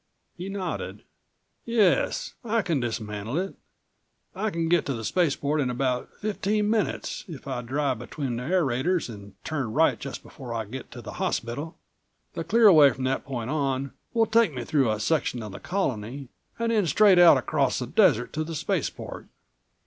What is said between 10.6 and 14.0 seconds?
get to the hospital. The clear away from that point on